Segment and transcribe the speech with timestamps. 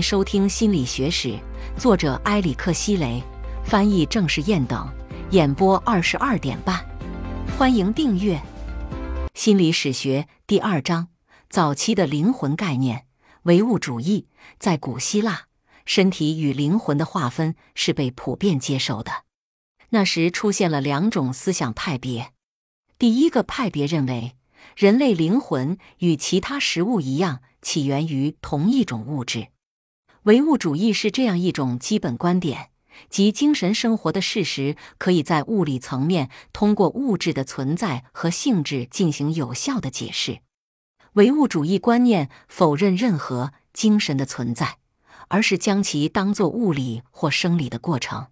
[0.00, 1.28] 收听《心理学史》，
[1.76, 3.22] 作者埃里克·希雷，
[3.64, 4.88] 翻译郑世燕等，
[5.30, 6.84] 演播二十二点半。
[7.58, 8.36] 欢迎订阅
[9.34, 11.08] 《心理史学》第二章：
[11.48, 13.06] 早期的灵魂概念。
[13.44, 14.26] 唯物主义
[14.58, 15.46] 在古希腊，
[15.86, 19.24] 身体与灵魂的划分是被普遍接受的。
[19.90, 22.32] 那时出现了两种思想派别。
[22.98, 24.36] 第一个派别认为，
[24.76, 27.40] 人类灵魂与其他食物一样。
[27.62, 29.48] 起源于同一种物质，
[30.24, 32.68] 唯物主义是这样一种基本观点，
[33.08, 40.40] 即精神生活的事实可以在物理层面通过物质的存在和性质进行有效的解释。
[41.14, 44.76] 唯物主义观念否认任何精神的存在，
[45.28, 48.26] 而是将其当作物理或生理的过程。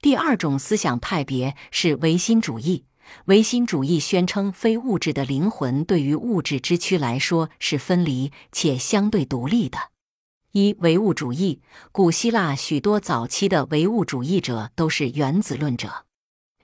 [0.00, 2.86] 第二种思想派别是唯心主义。
[3.26, 9.78] 唯心主义宣称，非物质的灵魂对于物质之躯来说是分离且相对独立的。
[10.52, 11.60] 一唯物主义，
[11.92, 16.06] 古希腊许多早期的唯物主义者都是原子论者。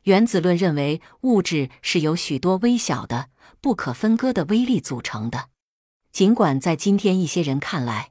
[0.02, 3.28] 原子论认为，物质是由许多微小的、
[3.60, 5.50] 不可分割的微粒组成的。
[6.10, 8.10] 尽管在今天一些人看来，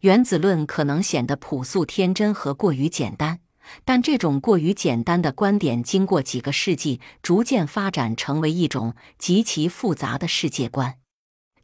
[0.00, 3.40] 原子论可能显得朴素天真和过于简单。
[3.84, 10.96] 但这种过于简单的观点，经过几个世纪，逐渐发展成为一种极其复杂的世界观。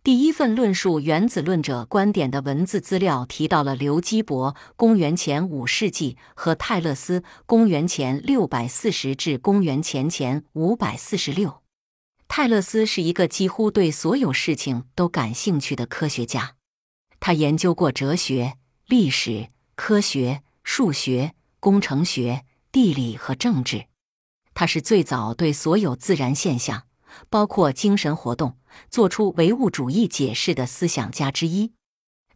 [0.03, 11.61] 第一份论述原子论者观点的文字资料提到了刘基伯（公元前五世纪）和泰勒斯（公元前六百四十至公元前前五百四十六）。
[12.28, 16.55] 泰勒斯是一个几乎对所有事情都感兴趣的科学家，
[17.19, 18.55] 他研究过哲学、
[18.87, 21.34] 历史、科学、数学。
[21.62, 23.84] 工程学、地理和政治，
[24.55, 26.84] 他是最早对所有自然现象，
[27.28, 28.56] 包括精神活动，
[28.89, 31.73] 做出唯物主义解释的思想家之一。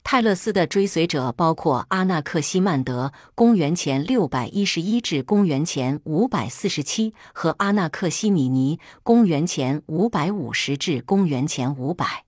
[0.02, 12.24] 泰勒斯的追随者包括阿纳克西曼德（公元前六百一十一至公元前五百四十七）和阿纳克西米尼（公元前五百五十至公元前五百）。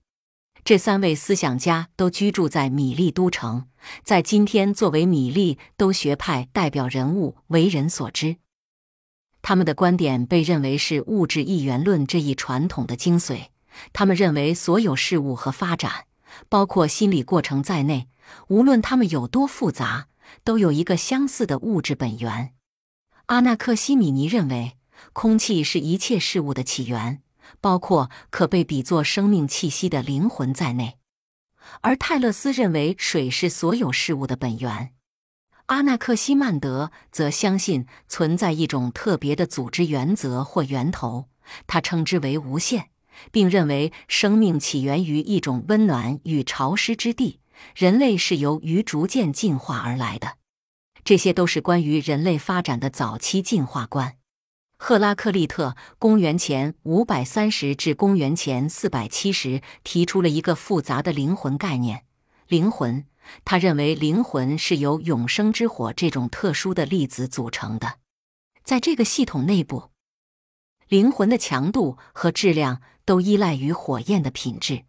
[0.65, 3.67] 这三位思想家都居住在米利都城，
[4.03, 8.37] 在今天作为米利都学派代表人物为人所知。
[9.43, 13.49] 他们的观点被认为是物质一元论这一传统的精髓。
[13.93, 16.05] 他们认为所有事物和发展，
[16.49, 18.07] 包括心理过程在内，
[18.47, 20.07] 无论它们有多复杂，
[20.43, 22.53] 都有一个相似的物质本源。
[23.27, 24.77] 阿纳克西米尼认为，
[25.13, 27.21] 空气是一切事物的起源。
[27.61, 30.97] 包括可被比作生命气息的灵魂在内，
[31.79, 34.93] 而泰勒斯认为水是所有事物的本源。
[35.67, 41.29] 阿纳克西曼德则相信存在一种特别的组织原则或源头，
[41.65, 42.89] 他称之为无限，
[43.31, 47.39] 并认为生命起源于一种温暖与潮湿之地，
[47.75, 50.37] 人类是由于逐渐进化而来的。
[51.03, 54.15] 这些都是关于人类发展的早期进化观。
[54.77, 62.03] 赫拉克利特（公元前五百三十至公元前四百七十）提出了一个复杂的灵魂概念。
[62.47, 63.05] 灵魂，
[63.43, 67.97] 他认为灵魂是由永生之火这种特殊的粒子组成的。
[68.63, 69.89] 在这个系统内部，
[70.89, 74.85] 灵魂的强度和质量都依赖于火焰的品质。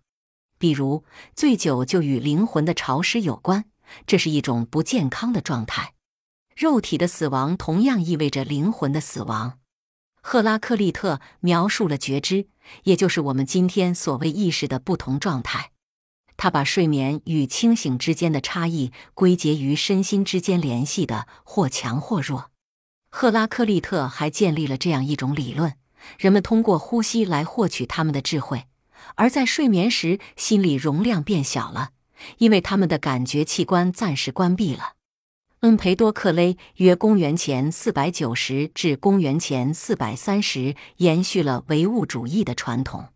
[0.58, 1.04] 比如，
[1.34, 3.64] 醉酒就与灵魂的潮湿有关，
[4.06, 5.94] 这是一种不健康的状态。
[6.56, 9.58] 肉体的死亡同样意味着灵魂的死亡。
[10.20, 12.48] 赫拉克利特描述了觉知，
[12.82, 15.70] 也就是我们今天所谓意识的不同状态。
[16.36, 22.50] 他把睡眠与清醒之间的差异归结于身心之间联系的或强或弱。
[23.10, 25.74] 赫拉克利特还建立了这样一种理论：
[26.16, 28.64] 人们通过呼吸来获取他们的智慧，
[29.16, 31.90] 而在睡眠时，心理容量变小了，
[32.38, 34.94] 因为他们的感觉器官暂时关闭了。
[35.60, 43.08] 恩培多克勒约公元前四百九十至公元前四百三十，延续了唯物主义的传统。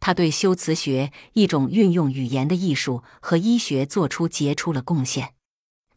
[0.00, 5.34] 他对修辞学一种运用语言的艺术和医学做出杰出了贡献。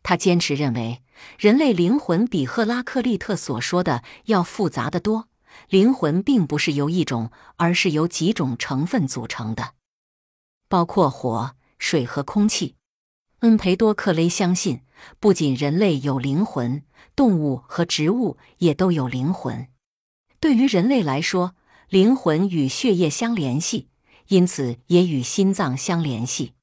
[0.04, 1.02] 他坚持认为，
[1.40, 5.30] 人类灵魂比赫拉克利特所说的要复杂的多。
[5.70, 9.74] 灵魂并不是由一种，而是由几种成分组成的，
[10.68, 12.76] 包括火、水和空气。
[13.40, 14.82] 恩培多克雷相信。
[15.20, 16.84] 不仅人类有灵魂，
[17.16, 19.68] 动物和植物也都有灵魂。
[20.40, 21.56] 对于人类来说，
[21.90, 23.90] 灵魂与血液相联系，
[24.28, 26.54] 因此也与心脏相联系。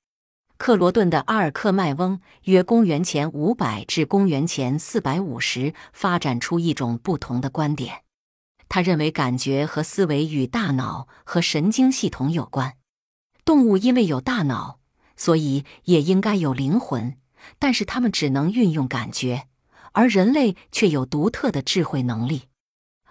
[0.56, 8.04] 克罗顿的阿尔克迈翁约公元前五百至公元前四百五十发展出一种不同的观点。
[8.68, 12.74] 他认为感觉和思维与大脑和神经系统有关。
[13.44, 14.80] 动物因为有大脑，
[15.16, 17.16] 所以也应该有灵魂。
[17.58, 19.46] 但是他们只能运用感觉，
[19.92, 22.42] 而人类却有独特的智慧能力。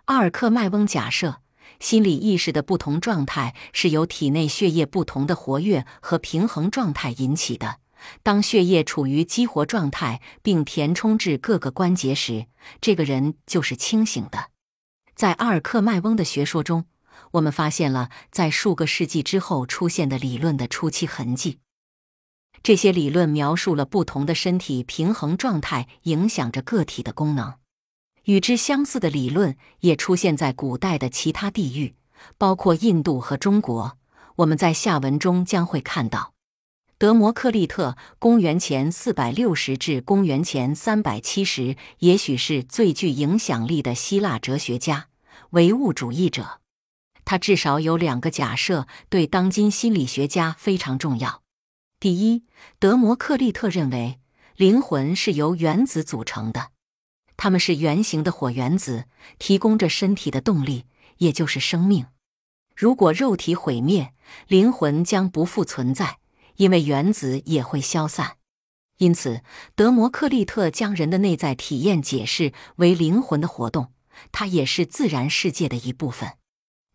[0.05, 1.41] 阿尔克麦翁假设，
[1.79, 7.79] 心理意识的不同状态是由体内血液不同的活跃和平衡状态引起的。
[8.21, 12.45] 当血液处于激活状态，并填充至各个关节时，
[12.79, 14.51] 这个人就是清醒的。
[15.17, 16.85] 在阿尔克麦翁的学说中，
[17.31, 21.57] 我们发现了在数个世纪之后出现的理论的初期痕迹。
[22.61, 27.55] 这些理论描述了不同的身体平衡状态影响着个体的功能。
[28.25, 31.95] 与之相似的理论也出现在古代的其他地域，
[32.37, 33.97] 包括印度和中国。
[34.35, 36.36] 我们在下文中将会看到。
[36.99, 45.09] 德摩克利特（公元前四百六十至公元前三百七十）也许是最具影响力的希腊哲学家、
[45.51, 46.59] 唯物主义者。
[47.23, 51.43] 他至少有两个假设对当今心理学家非常重要。
[51.99, 52.45] 第一，
[52.79, 54.19] 德摩克利特认为
[54.55, 56.71] 灵魂是由原子组成的，
[57.35, 59.05] 它们是圆形的火原子，
[59.37, 60.85] 提供着身体的动力，
[61.19, 62.07] 也就是生命。
[62.75, 64.15] 如果肉体毁灭，
[64.47, 66.17] 灵魂将不复存在。
[66.57, 68.37] 因为原子也会消散，
[68.97, 69.41] 因此
[69.75, 73.93] 德摩克利特将人的内在体验解释为灵魂的活动，
[74.31, 76.33] 它也是自然世界的一部分。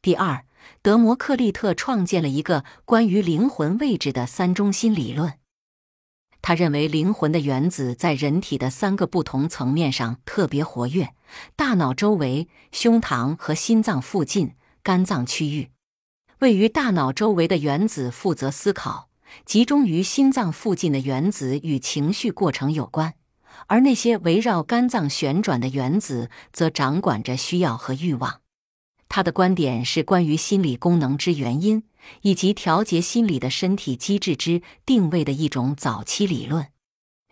[0.00, 0.44] 第二，
[0.82, 5.34] 德摩克利特创建了一个关于灵魂位置的三中心理论。
[6.40, 11.14] 他认为灵魂的原子在人体的三个不同层面上特别活跃：
[11.54, 15.70] 大脑周围、胸膛和心脏附近、肝脏区域。
[16.40, 19.11] 位于大脑周围的原子负责思考。
[19.44, 23.14] 集中于心脏附近的原子与情绪过程有关，
[23.66, 28.40] 而那些围绕肝脏旋转的原子则掌管着需要和欲望。
[29.08, 31.82] 他的观点是关于心理功能之原因
[32.22, 36.68] 以及调节心理的身体机制之定位的一种早期理论，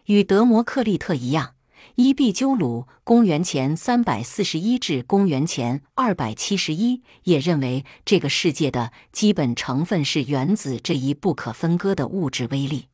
[0.06, 1.54] 与德摩克利特一样。
[1.96, 12.86] 伊壁鸠鲁（公元前三百四十一至公元前二百七十一）也认为，这个世界的基本成分是原子这一不可分割的物质微粒。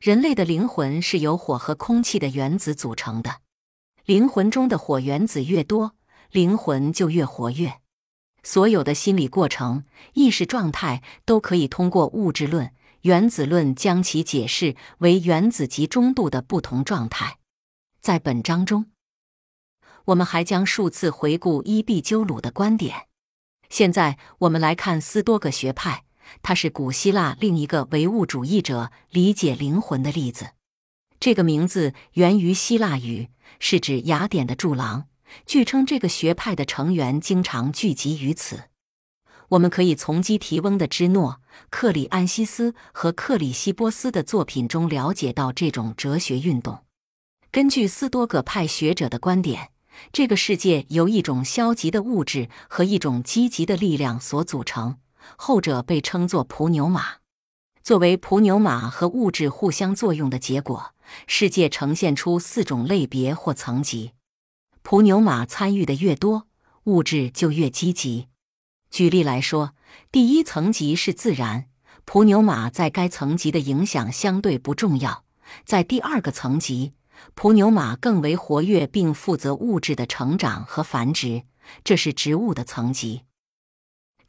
[0.00, 3.40] 人类的灵魂是由火和空气的原子组成的，
[4.06, 5.92] 灵魂中的火原子越多，
[6.30, 7.80] 灵魂就越活跃。
[8.42, 9.84] 所有的心理过程、
[10.14, 12.70] 意识状态都可以通过物质论、
[13.02, 17.39] 原子论将其解释为原子集中度的不同状态。
[18.00, 18.86] 在本章中，
[20.06, 23.08] 我们还将数次回顾伊壁鸠鲁的观点。
[23.68, 26.04] 现在，我们来看斯多葛学派，
[26.40, 30.52] 它是古希腊另一个唯物主义者理解灵魂的例子。
[31.20, 35.08] 这个名字源于希腊语，是指雅典的柱廊。
[35.44, 38.64] 据称，这个学派的成员经常聚集于此。
[39.50, 46.86] 我们可以从基提翁的芝诺、克里安西斯和克里希波斯的作品中了解到这种哲学运动。
[47.52, 49.70] 根据斯多葛派学者的观点，
[50.12, 54.98] 这个世界由一种消极的物质和一种积极的力量所组成，
[55.34, 57.16] 后者被称作普牛马。
[57.82, 60.94] 作为普牛马和物质互相作用的结果，
[61.26, 64.12] 世界呈现出四种类别或层级。
[64.82, 66.46] 普牛马参与的越多，
[66.84, 68.28] 物质就越积极。
[68.92, 69.74] 举例来说，
[70.12, 71.66] 第一层级是自然，
[72.04, 75.24] 普牛马在该层级的影响相对不重要。
[75.64, 76.92] 在第二个层级。
[77.34, 81.42] 普牛马更为活跃，并负责物质的成长和繁殖，
[81.84, 83.22] 这是植物的层级。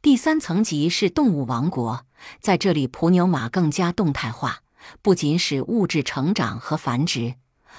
[0.00, 2.06] 第三层级是动物王国，
[2.40, 4.62] 在这里普牛马更加动态化，
[5.00, 7.36] 不仅使物质成长和繁殖，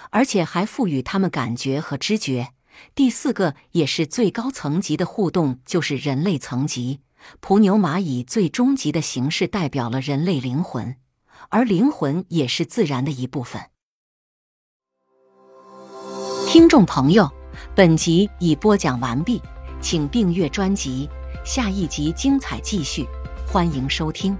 [0.10, 2.54] 而且还赋予它们感觉和知觉。
[2.96, 7.02] 第四个也是最高层级的互动就是人类层级，
[7.40, 10.96] 普牛马以最终极的形式代表了人类灵魂，
[11.50, 13.70] 而灵魂也是自然的一部分。
[16.54, 17.28] 听众朋友，
[17.74, 19.42] 本集已播讲完毕，
[19.82, 21.10] 请订阅专辑，
[21.44, 23.08] 下一集精彩继续，
[23.48, 24.38] 欢迎收听。